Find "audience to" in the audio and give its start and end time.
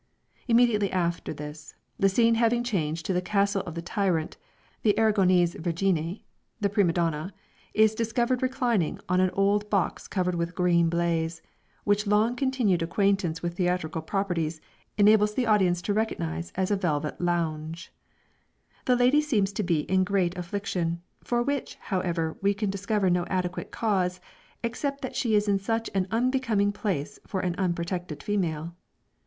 15.45-15.93